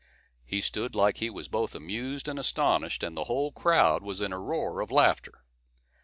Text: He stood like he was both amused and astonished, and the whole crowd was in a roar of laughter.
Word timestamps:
He 0.43 0.61
stood 0.61 0.95
like 0.95 1.17
he 1.17 1.29
was 1.29 1.47
both 1.47 1.75
amused 1.75 2.27
and 2.27 2.39
astonished, 2.39 3.03
and 3.03 3.15
the 3.15 3.25
whole 3.25 3.51
crowd 3.51 4.01
was 4.01 4.19
in 4.19 4.33
a 4.33 4.39
roar 4.39 4.81
of 4.81 4.89
laughter. 4.89 5.45